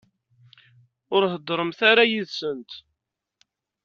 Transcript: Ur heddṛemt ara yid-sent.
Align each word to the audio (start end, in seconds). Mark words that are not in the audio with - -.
Ur 1.15 1.23
heddṛemt 1.33 1.79
ara 1.89 2.03
yid-sent. 2.11 2.71